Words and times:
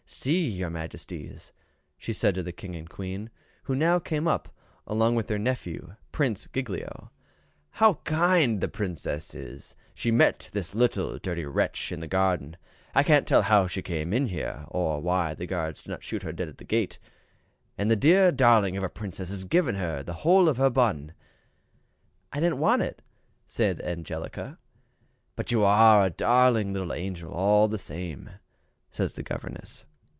See, 0.13 0.45
your 0.49 0.69
Majesties," 0.69 1.51
she 1.97 2.11
said 2.13 2.35
to 2.35 2.43
the 2.43 2.51
King 2.51 2.75
and 2.75 2.87
Queen, 2.87 3.29
who 3.63 3.73
now 3.75 3.97
came 3.97 4.27
up, 4.27 4.53
along 4.85 5.15
with 5.15 5.25
their 5.27 5.39
nephew, 5.39 5.95
Prince 6.11 6.47
Giglio, 6.47 7.09
"how 7.71 7.95
kind 8.03 8.59
the 8.59 8.67
Princess 8.67 9.33
is! 9.33 9.73
She 9.95 10.11
met 10.11 10.49
this 10.51 10.75
little 10.75 11.17
dirty 11.17 11.45
wretch 11.45 11.91
in 11.93 12.01
the 12.01 12.07
garden 12.09 12.57
I 12.93 13.01
can't 13.03 13.25
tell 13.25 13.41
how 13.41 13.65
she 13.67 13.81
came 13.81 14.11
in 14.13 14.27
here, 14.27 14.65
or 14.67 14.99
why 15.01 15.33
the 15.33 15.47
guards 15.47 15.83
did 15.83 15.89
not 15.91 16.03
shoot 16.03 16.21
her 16.23 16.33
dead 16.33 16.49
at 16.49 16.57
the 16.59 16.65
gate! 16.65 16.99
and 17.77 17.89
the 17.89 17.95
dear 17.95 18.31
darling 18.33 18.75
of 18.77 18.83
a 18.83 18.89
Princess 18.89 19.29
has 19.29 19.45
given 19.45 19.75
her 19.75 20.03
the 20.03 20.13
whole 20.21 20.47
of 20.49 20.57
her 20.57 20.69
bun!" 20.69 21.13
"I 22.33 22.41
didn't 22.41 22.59
want 22.59 22.81
it," 22.83 23.01
said 23.47 23.81
Angelica. 23.81 24.59
"But 25.37 25.51
you 25.53 25.63
are 25.63 26.05
a 26.05 26.09
darling 26.11 26.73
little 26.73 26.91
angel 26.93 27.31
all 27.31 27.67
the 27.69 27.79
same," 27.79 28.29
says 28.91 29.15
the 29.15 29.23
governess. 29.23 29.85